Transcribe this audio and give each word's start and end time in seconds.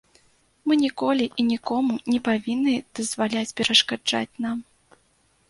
Мы 0.69 0.77
ніколі 0.83 1.27
і 1.43 1.45
нікому 1.49 1.99
не 2.13 2.17
павінны 2.29 2.73
дазваляць 3.01 3.55
перашкаджаць 3.61 4.37
нам. 4.49 4.57